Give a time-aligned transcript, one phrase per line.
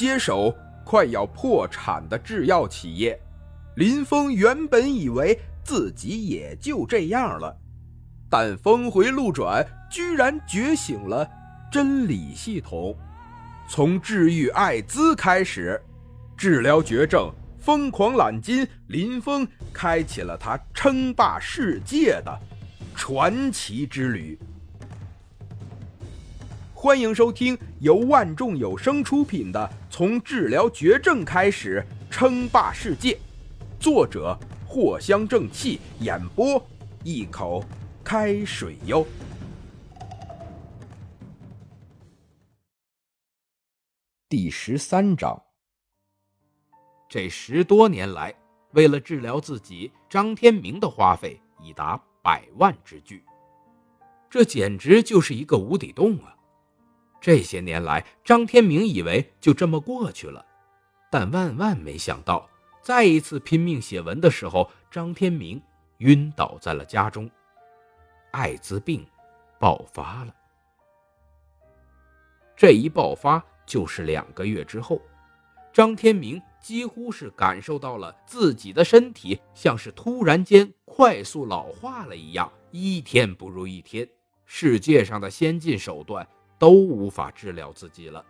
[0.00, 3.20] 接手快要破产的制药企业。
[3.76, 7.54] 林峰原本以为自己也就这样了，
[8.30, 11.28] 但峰回路转，居然觉醒了
[11.70, 12.96] 真理系统。
[13.68, 15.78] 从治愈艾滋开始，
[16.34, 22.40] 治疗绝症，疯狂揽金，林峰开启了他称霸世界的
[22.94, 24.38] 传奇之旅。
[26.82, 33.12] 欢迎收听由万众有声出品的《从治疗绝症开始称霸世界》，
[33.78, 34.34] 作者
[34.66, 36.66] 藿香正气，演播
[37.04, 37.62] 一口
[38.02, 39.06] 开水哟。
[44.26, 45.38] 第十三章，
[47.10, 48.34] 这十多年来，
[48.70, 53.22] 为了治疗自己，张天明的花费已达百万之巨，
[54.30, 56.34] 这简直就是一个无底洞啊！
[57.20, 60.44] 这些年来，张天明以为就这么过去了，
[61.10, 62.48] 但万万没想到，
[62.82, 65.60] 再一次拼命写文的时候，张天明
[65.98, 67.30] 晕倒在了家中，
[68.30, 69.06] 艾滋病
[69.58, 70.34] 爆发了。
[72.56, 73.44] 这一爆发。
[73.66, 75.00] 就是两个月之后，
[75.72, 84.08] 张天明几乎是感受到了自己的身体像是突然间快速老化了一样，一天不如一天。
[84.44, 86.26] 世界上的先进手段
[86.60, 88.24] 都无法治疗自己了。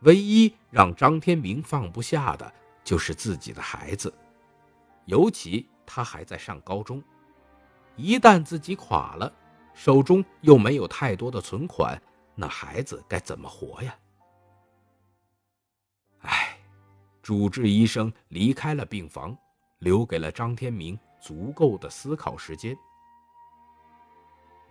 [0.00, 4.12] 唯一让张天明放不下的就是自己的孩子，
[5.06, 7.02] 尤其他还在上高中，
[7.96, 9.32] 一旦自己垮了，
[9.72, 11.98] 手中又没有太多的存款。
[12.34, 13.96] 那孩子该怎么活呀？
[16.22, 16.58] 唉，
[17.22, 19.38] 主治医生离开了病房，
[19.78, 22.76] 留给了张天明足够的思考时间。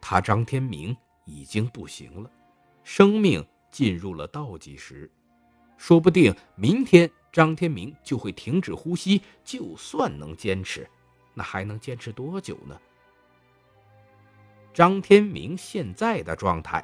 [0.00, 0.94] 他张天明
[1.26, 2.30] 已经不行了，
[2.82, 5.10] 生命进入了倒计时，
[5.76, 9.20] 说不定明天张天明就会停止呼吸。
[9.44, 10.88] 就算能坚持，
[11.34, 12.80] 那还能坚持多久呢？
[14.72, 16.82] 张天明现在的状态。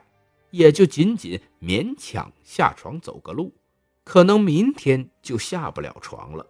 [0.52, 3.54] 也就仅仅勉强下床走个路，
[4.04, 6.46] 可能明天就下不了床了。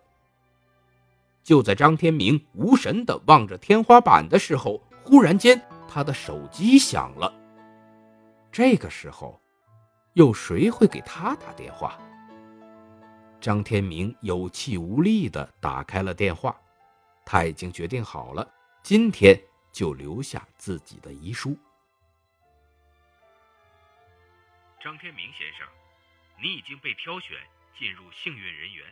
[1.45, 7.33] 就在张天明无神的望着天花板的时候，忽然间他的手机响了。
[8.53, 9.41] 这个时候，
[10.13, 11.99] 有谁会给他打电话？
[13.41, 16.55] 张天明有气无力的打开了电话，
[17.25, 18.47] 他已经决定好了，
[18.83, 19.35] 今天
[19.73, 21.59] 就留下自己的遗书。
[24.83, 25.67] 张天明先生，
[26.39, 27.39] 你已经被挑选
[27.79, 28.85] 进入幸运人员。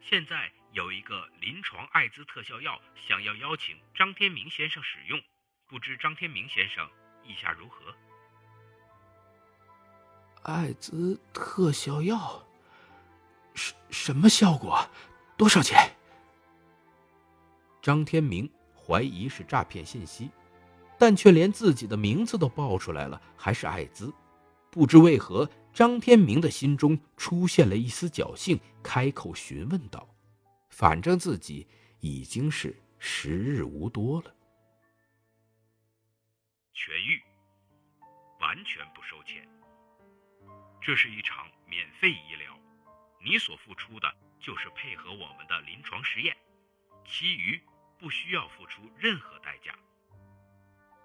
[0.00, 5.20] 现在有一个临床艾滋特效药，想要邀请张天明先生使用，
[5.66, 6.88] 不知张天明先生
[7.24, 7.92] 意下如何？
[10.42, 12.44] 艾滋特效药，
[13.54, 14.84] 什什么效果？
[15.36, 15.94] 多少钱？
[17.80, 20.30] 张天明怀疑是诈骗信息，
[20.98, 24.12] 但却连自己的名字都报出来了，还是艾滋。
[24.70, 30.08] 不知为何，张天明的心中出现了一丝侥幸，开口询问道
[30.70, 31.68] ：“反正自己
[32.00, 34.34] 已经是时日无多了。”
[36.74, 37.22] 痊愈，
[38.40, 39.46] 完全不收钱。
[40.82, 42.52] 这是一场免费医疗，
[43.24, 46.36] 你所付出的就是配合我们的临床实验，
[47.06, 47.60] 其余
[47.98, 49.72] 不需要付出任何代价。”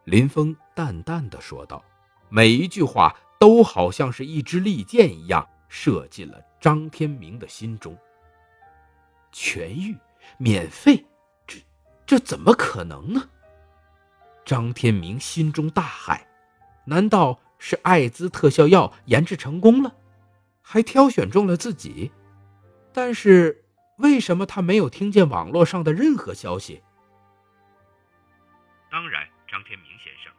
[0.05, 1.83] 林峰淡淡的说道，
[2.29, 3.15] 每一句话。
[3.39, 7.95] 都好像是一支利箭一样射进了张天明的心中。
[9.31, 9.95] 痊愈，
[10.39, 11.05] 免费，
[11.45, 11.59] 这
[12.03, 13.29] 这怎么可能呢？
[14.43, 16.19] 张天明心中大骇，
[16.83, 19.95] 难道是艾滋特效药研制成功了，
[20.61, 22.11] 还挑选中了自己？
[22.93, 23.65] 但是
[23.97, 26.81] 为什么他没有听见网络上的任何消息？
[28.89, 30.31] 当然，张天明先生，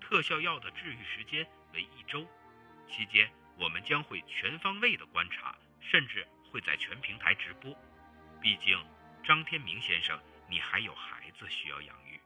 [0.00, 1.46] 特效药的治愈时间。
[1.74, 2.26] 为一周，
[2.88, 7.70] 期间我们将会全方位的观察，甚至会在全平台直播。
[8.40, 8.78] 毕竟，
[9.22, 10.18] 张天明先生，
[10.48, 12.18] 你还有孩子需要养育，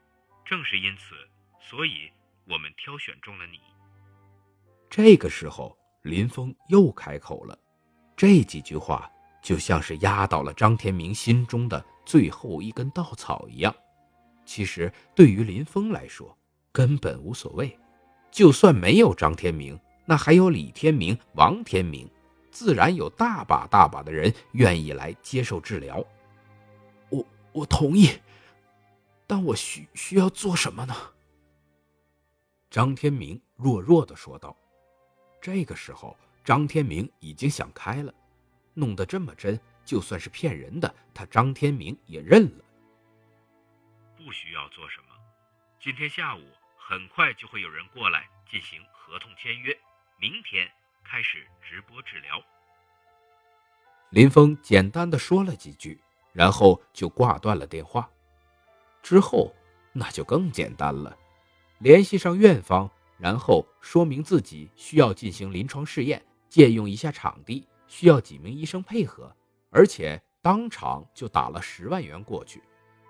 [0.44, 1.17] 正是因此，
[1.58, 2.12] 所以
[2.44, 3.61] 我们挑选中了你。
[4.91, 7.57] 这个时候，林峰又开口了，
[8.17, 9.09] 这几句话
[9.41, 13.73] 就像是压倒了张天明心中的最后一根稻草一样。
[14.45, 16.37] 其实，对于林峰来说，
[16.73, 17.79] 根本无所谓。
[18.33, 22.11] 就算没有张天明，那还有李天明、王天明，
[22.51, 26.05] 自然有大把大把的人愿意来接受治疗。
[27.11, 28.11] 我我同意，
[29.29, 30.95] 但我需需要做什么呢？
[32.69, 34.57] 张天明弱弱的说道。
[35.41, 38.13] 这个时候，张天明已经想开了，
[38.75, 42.65] 弄得这么真，就算是骗人的，他张天明也认了。
[44.17, 45.15] 不需要做什么，
[45.81, 46.43] 今天下午
[46.77, 49.77] 很快就会有人过来进行合同签约，
[50.19, 50.71] 明天
[51.03, 52.43] 开始直播治疗。
[54.11, 55.99] 林峰简单的说了几句，
[56.33, 58.11] 然后就挂断了电话。
[59.03, 59.55] 之后
[59.93, 61.17] 那就更简单了，
[61.79, 69.31] 联系上院方，然后说明自己需要进行临床试验，借用一下场地，需要几名医生配合，
[69.69, 72.62] 而且当场就打了十万元过去。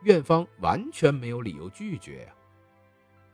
[0.02, 2.34] 院方完全没有理由拒绝呀。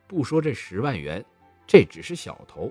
[0.07, 1.25] 不说这十万元，
[1.67, 2.71] 这只是小头，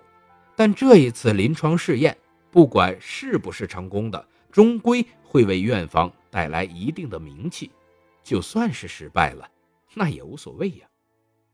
[0.55, 2.15] 但这一次临床试验，
[2.51, 7.71] 不管是不是成功的，终归会为院方带来一定的名气。
[8.23, 9.49] 就算是失败了，
[9.93, 10.87] 那也无所谓呀。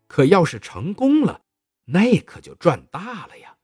[0.07, 1.41] 可要是成功了，
[1.85, 3.57] 那可就赚大了呀。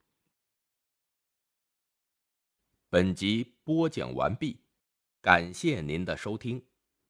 [2.89, 4.61] 本集播讲完毕，
[5.21, 6.65] 感谢您的收听。